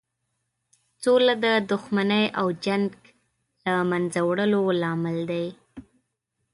[1.03, 2.87] سوله د دښمنۍ او جنګ
[3.63, 5.45] له مینځه وړلو لامل دی.